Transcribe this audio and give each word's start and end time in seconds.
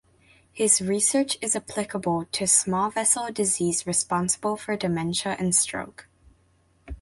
His 0.51 0.81
research 0.81 1.37
is 1.43 1.55
applicable 1.55 2.25
to 2.31 2.47
small 2.47 2.89
vessel 2.89 3.29
disease 3.31 3.85
responsible 3.85 4.55
for 4.57 4.75
dementia 4.75 5.35
and 5.37 5.53
stroke. 5.53 6.07